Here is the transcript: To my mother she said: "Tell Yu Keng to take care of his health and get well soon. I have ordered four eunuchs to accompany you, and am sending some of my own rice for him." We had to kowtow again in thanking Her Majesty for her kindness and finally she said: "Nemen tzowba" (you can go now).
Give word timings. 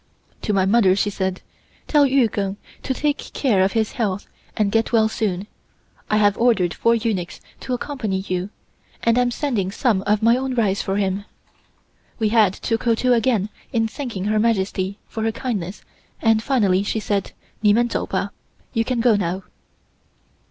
To 0.41 0.51
my 0.51 0.65
mother 0.65 0.95
she 0.95 1.11
said: 1.11 1.41
"Tell 1.87 2.07
Yu 2.07 2.27
Keng 2.27 2.57
to 2.81 2.91
take 2.91 3.19
care 3.33 3.63
of 3.63 3.73
his 3.73 3.91
health 3.91 4.25
and 4.57 4.71
get 4.71 4.91
well 4.91 5.07
soon. 5.07 5.45
I 6.09 6.17
have 6.17 6.39
ordered 6.39 6.73
four 6.73 6.95
eunuchs 6.95 7.39
to 7.59 7.75
accompany 7.75 8.21
you, 8.21 8.49
and 9.03 9.15
am 9.15 9.29
sending 9.29 9.69
some 9.69 10.01
of 10.07 10.23
my 10.23 10.35
own 10.37 10.55
rice 10.55 10.81
for 10.81 10.95
him." 10.97 11.25
We 12.17 12.29
had 12.29 12.53
to 12.55 12.79
kowtow 12.79 13.13
again 13.13 13.49
in 13.71 13.87
thanking 13.87 14.25
Her 14.25 14.39
Majesty 14.39 14.97
for 15.07 15.21
her 15.21 15.31
kindness 15.31 15.83
and 16.19 16.41
finally 16.41 16.81
she 16.81 16.99
said: 16.99 17.33
"Nemen 17.63 17.89
tzowba" 17.89 18.31
(you 18.73 18.83
can 18.83 19.01
go 19.01 19.15
now). 19.15 19.43